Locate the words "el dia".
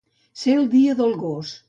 0.61-0.97